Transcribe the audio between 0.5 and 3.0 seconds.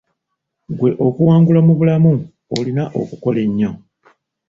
Ggwe okuwangula mu bulamu, olina